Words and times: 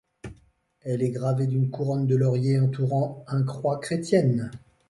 Elle 0.81 1.03
est 1.03 1.11
gravée 1.11 1.45
d'une 1.45 1.69
couronne 1.69 2.07
de 2.07 2.15
laurier 2.15 2.59
entourant 2.59 3.23
un 3.27 3.43
croix 3.43 3.77
chrétienne. 3.79 4.49